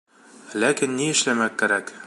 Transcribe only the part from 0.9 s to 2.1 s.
ни эшләмәк кәрәк?